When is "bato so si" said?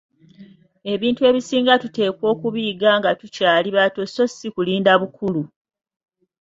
3.77-4.47